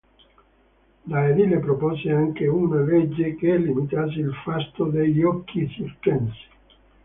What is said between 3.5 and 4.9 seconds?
limitasse il fasto